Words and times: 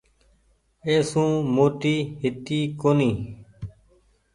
اي 0.85 0.93
سون 1.11 1.29
موٽي 1.55 1.95
هيتي 2.21 2.59
ڪونيٚ۔ 2.81 3.17